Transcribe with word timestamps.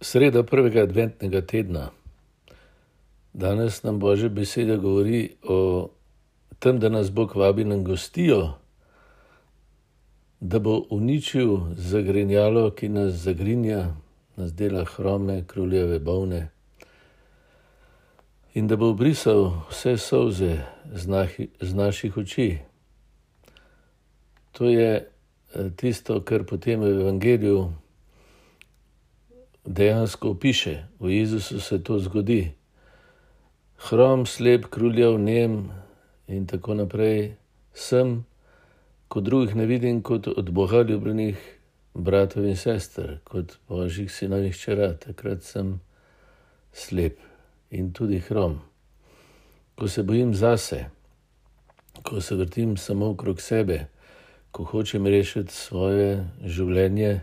Sreda 0.00 0.42
prvega 0.42 0.82
adventnega 0.82 1.40
tedna. 1.46 1.90
Danes 3.32 3.82
nam 3.82 3.98
Božja 3.98 4.28
beseda 4.28 4.76
govori 4.76 5.36
o 5.42 5.88
tem, 6.58 6.78
da 6.78 6.88
nas 6.88 7.10
Bog 7.10 7.36
vabi 7.36 7.64
na 7.64 7.76
gostijo, 7.76 8.52
da 10.40 10.58
bo 10.58 10.86
uničil 10.90 11.58
zagrinjalo, 11.76 12.70
ki 12.70 12.88
nas 12.88 13.14
zagrinja, 13.14 13.96
nas 14.36 14.52
dela 14.54 14.84
hrome, 14.84 15.44
kruljeve 15.46 15.98
bolne, 15.98 16.48
in 18.54 18.68
da 18.68 18.76
bo 18.76 18.90
obrisal 18.90 19.50
vse 19.70 19.96
solze 19.96 20.58
z, 20.92 21.06
nahi, 21.06 21.48
z 21.60 21.74
naših 21.74 22.16
oči. 22.16 22.58
To 24.52 24.68
je 24.68 24.92
eh, 24.96 25.70
tisto, 25.76 26.20
kar 26.20 26.44
potem 26.44 26.80
v 26.80 27.00
Evangeliju 27.00 27.72
dejansko 29.66 30.30
opiše, 30.30 30.86
v 31.00 31.10
Jezusu 31.10 31.60
se 31.60 31.82
to 31.82 31.98
zgodi. 31.98 32.52
Hrom, 33.76 34.26
slep, 34.26 34.66
kruljev, 34.70 35.18
nem 35.18 35.68
in 36.28 36.46
tako 36.46 36.74
naprej, 36.74 37.36
sem, 37.74 38.24
kot 39.08 39.24
drugih 39.24 39.56
ne 39.56 39.66
vidim, 39.66 40.02
kot 40.02 40.28
od 40.28 40.50
Boga 40.50 40.82
ljubljenih 40.82 41.36
bratov 41.94 42.44
in 42.44 42.56
sester, 42.56 43.18
kot 43.24 43.58
božjih 43.68 44.12
sinov 44.12 44.44
in 44.44 44.52
hčera, 44.52 44.92
takrat 44.94 45.42
sem 45.44 45.80
slep 46.72 47.18
in 47.70 47.92
tudi 47.92 48.20
hrom. 48.20 48.60
Ko 49.76 49.88
se 49.88 50.02
bojim 50.02 50.34
zase, 50.34 50.86
ko 52.02 52.20
se 52.20 52.34
vrtim 52.34 52.76
samo 52.76 53.10
okrog 53.10 53.40
sebe, 53.40 53.86
ko 54.50 54.64
hočem 54.64 55.06
rešiti 55.06 55.52
svoje 55.52 56.24
življenje, 56.44 57.20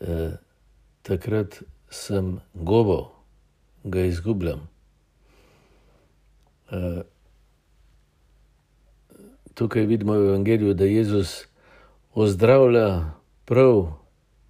eh, 0.00 0.30
takrat 1.02 1.62
sem 1.90 2.40
gobo, 2.54 3.12
ga 3.84 4.04
izgubljam. 4.04 4.68
Uh, 6.70 7.02
tukaj 9.54 9.86
vidimo 9.86 10.12
v 10.12 10.28
Evangeliju, 10.28 10.74
da 10.74 10.84
Jezus 10.84 11.46
ozdravlja 12.14 13.14
prav 13.44 13.92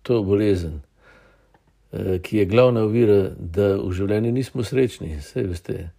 to 0.03 0.23
bolezen, 0.23 0.81
uh, 1.93 2.21
ki 2.23 2.37
je 2.37 2.45
glavna 2.45 2.83
ovira, 2.83 3.31
da 3.39 3.77
v 3.77 3.93
življenju 3.93 4.33
nismo 4.33 4.65
srečni. 4.65 5.17
Veste, 5.35 5.91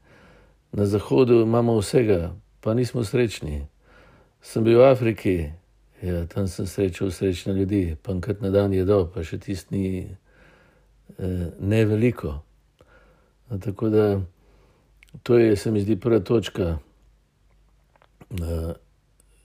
na 0.71 0.85
zahodu 0.85 1.41
imamo 1.41 1.79
vsega, 1.79 2.35
pa 2.61 2.73
nismo 2.73 3.03
srečni. 3.03 3.65
Sem 4.41 4.63
bil 4.63 4.79
v 4.79 4.91
Afriki, 4.91 5.35
ja, 6.01 6.25
tam 6.27 6.47
sem 6.47 6.67
srečal 6.67 7.11
srečne 7.11 7.53
ljudi, 7.53 7.95
pa 8.03 8.13
enkrat 8.13 8.41
na 8.41 8.49
dan 8.49 8.73
je 8.73 8.85
do, 8.85 9.05
pa 9.09 9.23
še 9.25 9.39
tisti 9.41 9.81
Eh, 10.11 10.20
ne 11.59 11.85
veliko. 11.85 12.39
Tako 13.63 13.89
da 13.89 14.21
to 15.23 15.37
je, 15.37 15.55
se 15.55 15.71
mi 15.71 15.81
zdi, 15.81 15.95
prva 15.99 16.19
točka. 16.19 16.77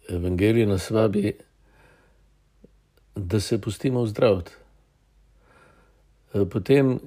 Evangelij 0.09 0.67
nas 0.67 0.91
vabi, 0.91 1.33
da 3.17 3.41
se 3.41 3.61
pustimo 3.61 4.07
zdraviti. 4.07 4.53
Eh, 6.35 6.45
potem, 6.51 7.01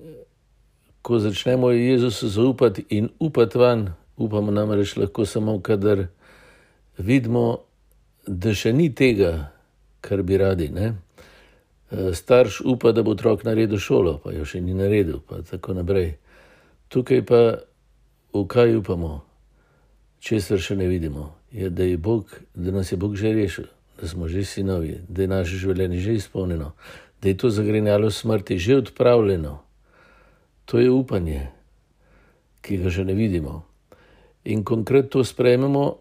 ko 1.02 1.20
začnemo 1.20 1.72
Jezusu 1.72 2.30
zaupati 2.30 2.86
in 2.90 3.10
upati 3.20 3.58
van, 3.58 3.94
upamo 4.18 4.52
namreč 4.52 4.96
lahko 4.98 5.26
samo, 5.26 5.60
kadar 5.62 6.08
vidimo, 6.98 7.60
da 8.28 8.54
še 8.54 8.74
ni 8.74 8.90
tega, 8.96 9.52
kar 10.02 10.24
bi 10.24 10.38
radi. 10.38 10.70
Ne? 10.70 10.94
Eh, 11.92 12.14
starš 12.14 12.62
upa, 12.66 12.92
da 12.92 13.04
bo 13.04 13.12
otrok 13.12 13.44
naredil 13.44 13.80
šolo, 13.82 14.20
pa 14.24 14.32
jo 14.32 14.46
še 14.46 14.62
ni 14.62 14.76
naredil, 14.78 15.24
pa 15.26 15.42
tako 15.42 15.74
naprej. 15.74 16.20
Tukaj 16.94 17.24
pa 17.26 17.42
v 18.34 18.44
kaj 18.46 18.78
upamo, 18.78 19.24
česar 20.22 20.62
še 20.62 20.78
ne 20.78 20.86
vidimo, 20.86 21.34
je, 21.50 21.70
da, 21.74 21.84
je 21.84 21.98
Bog, 21.98 22.30
da 22.54 22.72
nas 22.72 22.92
je 22.92 22.98
Bog 22.98 23.18
že 23.18 23.34
rešil, 23.34 23.66
da 23.98 24.08
smo 24.08 24.30
že 24.30 24.46
sinovi, 24.46 25.00
da 25.10 25.26
je 25.26 25.34
naše 25.34 25.58
življenje 25.58 26.00
že 26.06 26.14
izpolnjeno, 26.22 26.74
da 27.22 27.30
je 27.30 27.38
to 27.38 27.50
zagrenjalo 27.50 28.12
smrti 28.14 28.60
že 28.62 28.78
odpravljeno. 28.86 29.58
To 30.70 30.78
je 30.78 30.92
upanje, 30.94 31.50
ki 32.62 32.78
ga 32.86 32.94
še 32.94 33.02
ne 33.02 33.18
vidimo. 33.18 33.66
In 34.46 34.62
konkretno 34.62 35.10
to 35.10 35.26
sprejmemo 35.26 35.98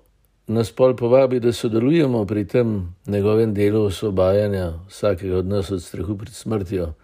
nas 0.48 0.72
pol 0.72 0.96
povabi, 0.96 1.40
da 1.40 1.52
sodelujemo 1.52 2.24
pri 2.26 2.44
tem 2.44 2.94
njegovem 3.06 3.54
delu 3.54 3.84
osvobajanja 3.84 4.72
vsakega 4.88 5.36
od 5.36 5.46
nas 5.46 5.70
od 5.70 5.82
strahu 5.82 6.18
pred 6.18 6.32
smrtjo 6.34 6.94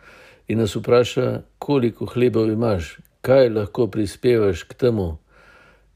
in 0.49 0.59
nas 0.59 0.77
vpraša, 0.77 1.43
koliko 1.59 2.07
hlebov 2.07 2.51
imaš, 2.51 2.99
kaj 3.21 3.49
lahko 3.49 3.87
prispevaš 3.87 4.63
k 4.63 4.75
temu, 4.75 5.17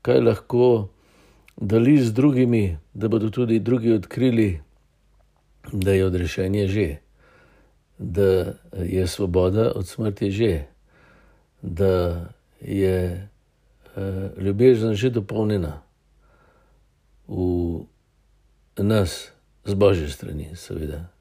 kaj 0.03 0.20
lahko 0.20 0.88
deliš 1.56 2.00
z 2.00 2.12
drugimi, 2.12 2.78
da 2.94 3.09
bodo 3.09 3.31
tudi 3.31 3.59
drugi 3.59 3.92
odkrili, 3.92 4.60
da 5.72 5.92
je 5.92 6.06
odrešenje 6.06 6.69
že, 6.69 6.97
da 7.98 8.53
je 8.82 9.06
svoboda 9.06 9.72
od 9.75 9.88
smrti 9.88 10.30
že, 10.30 10.62
da 11.62 12.25
je 12.60 13.28
uh, 13.97 14.42
ljubezen 14.44 14.94
že 14.94 15.10
dopolnjena 15.10 15.88
v 17.28 18.83
nas, 18.83 19.33
z 19.65 19.75
božje 19.75 20.09
strani, 20.09 20.56
seveda. 20.56 21.12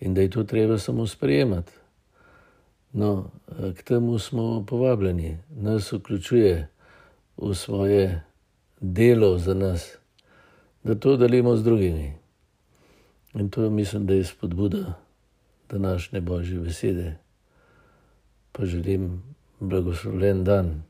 In 0.00 0.14
da 0.14 0.20
je 0.20 0.30
to 0.30 0.44
treba 0.44 0.78
samo 0.78 1.06
sprejemati. 1.06 1.72
No, 2.92 3.30
k 3.76 3.82
temu 3.82 4.18
smo 4.18 4.64
povabljeni, 4.66 5.38
nas 5.50 5.92
vključuje 5.92 6.68
v 7.36 7.54
svoje 7.54 8.22
delo 8.80 9.38
za 9.38 9.54
nas, 9.54 9.96
da 10.82 10.94
to 10.94 11.16
delimo 11.16 11.56
z 11.56 11.64
drugimi. 11.64 12.14
In 13.34 13.50
to 13.50 13.70
mislim, 13.70 14.06
da 14.06 14.14
je 14.14 14.24
spodbuda 14.24 14.98
današnje 15.68 16.20
božje 16.20 16.58
besede. 16.58 17.16
Pa 18.52 18.64
želim 18.64 19.22
blagoslovljen 19.60 20.44
dan. 20.44 20.82